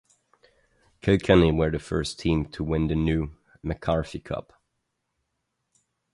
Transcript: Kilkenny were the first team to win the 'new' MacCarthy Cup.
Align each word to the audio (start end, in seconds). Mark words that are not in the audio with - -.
Kilkenny 0.99 1.51
were 1.51 1.69
the 1.69 1.77
first 1.77 2.17
team 2.19 2.45
to 2.47 2.63
win 2.63 2.87
the 2.87 2.95
'new' 2.95 3.37
MacCarthy 3.63 4.23
Cup. 4.23 4.51